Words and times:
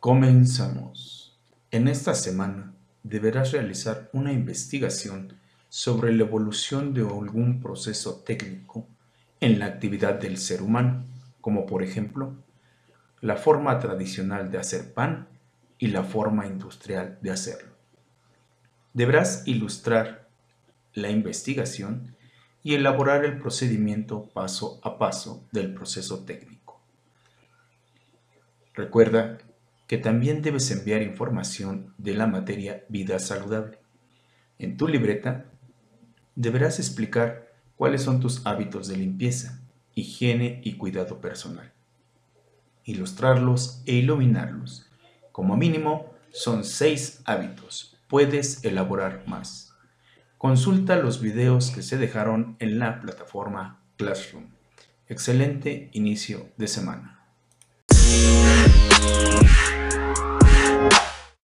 Comenzamos. 0.00 1.38
En 1.70 1.86
esta 1.86 2.14
semana 2.14 2.72
deberás 3.02 3.52
realizar 3.52 4.08
una 4.14 4.32
investigación 4.32 5.34
sobre 5.68 6.14
la 6.14 6.22
evolución 6.22 6.94
de 6.94 7.02
algún 7.02 7.60
proceso 7.60 8.22
técnico 8.24 8.88
en 9.40 9.58
la 9.58 9.66
actividad 9.66 10.14
del 10.14 10.38
ser 10.38 10.62
humano, 10.62 11.04
como 11.42 11.66
por 11.66 11.82
ejemplo 11.82 12.32
la 13.20 13.36
forma 13.36 13.78
tradicional 13.78 14.50
de 14.50 14.56
hacer 14.56 14.94
pan 14.94 15.28
y 15.78 15.88
la 15.88 16.02
forma 16.02 16.46
industrial 16.46 17.18
de 17.20 17.32
hacerlo. 17.32 17.74
Deberás 18.94 19.42
ilustrar 19.46 20.30
la 20.94 21.10
investigación 21.10 22.16
y 22.62 22.74
elaborar 22.74 23.26
el 23.26 23.38
procedimiento 23.38 24.30
paso 24.32 24.80
a 24.82 24.96
paso 24.96 25.46
del 25.52 25.74
proceso 25.74 26.24
técnico. 26.24 26.80
Recuerda 28.72 29.36
que 29.90 29.98
también 29.98 30.40
debes 30.40 30.70
enviar 30.70 31.02
información 31.02 31.92
de 31.98 32.14
la 32.14 32.28
materia 32.28 32.84
vida 32.88 33.18
saludable. 33.18 33.80
En 34.60 34.76
tu 34.76 34.86
libreta 34.86 35.46
deberás 36.36 36.78
explicar 36.78 37.52
cuáles 37.74 38.02
son 38.02 38.20
tus 38.20 38.46
hábitos 38.46 38.86
de 38.86 38.96
limpieza, 38.96 39.60
higiene 39.96 40.60
y 40.62 40.74
cuidado 40.74 41.20
personal. 41.20 41.72
Ilustrarlos 42.84 43.82
e 43.84 43.94
iluminarlos. 43.94 44.88
Como 45.32 45.56
mínimo, 45.56 46.14
son 46.30 46.62
seis 46.62 47.20
hábitos. 47.24 47.96
Puedes 48.06 48.64
elaborar 48.64 49.24
más. 49.26 49.74
Consulta 50.38 50.94
los 50.98 51.20
videos 51.20 51.72
que 51.72 51.82
se 51.82 51.98
dejaron 51.98 52.54
en 52.60 52.78
la 52.78 53.00
plataforma 53.00 53.82
Classroom. 53.96 54.50
Excelente 55.08 55.90
inicio 55.94 56.48
de 56.58 56.68
semana. 56.68 57.19